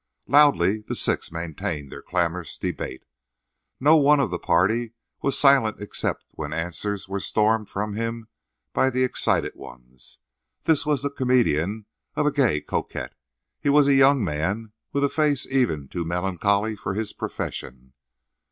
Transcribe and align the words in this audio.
Loudly 0.27 0.79
the 0.79 0.95
six 0.95 1.31
maintained 1.31 1.91
their 1.91 2.01
clamorous 2.01 2.57
debate. 2.57 3.03
No 3.79 3.95
one 3.97 4.19
of 4.19 4.31
the 4.31 4.39
Party 4.39 4.93
was 5.21 5.37
silent 5.37 5.79
except 5.79 6.23
when 6.31 6.53
answers 6.53 7.07
were 7.07 7.19
stormed 7.19 7.69
from 7.69 7.93
him 7.93 8.27
by 8.73 8.89
the 8.89 9.03
excited 9.03 9.53
ones. 9.55 10.17
That 10.63 10.87
was 10.87 11.03
the 11.03 11.11
comedian 11.11 11.85
of 12.15 12.25
"A 12.25 12.31
Gay 12.31 12.61
Coquette." 12.61 13.13
He 13.59 13.69
was 13.69 13.87
a 13.87 13.93
young 13.93 14.23
man 14.23 14.71
with 14.91 15.03
a 15.03 15.07
face 15.07 15.45
even 15.45 15.87
too 15.87 16.03
melancholy 16.03 16.75
for 16.75 16.95
his 16.95 17.13
profession. 17.13 17.93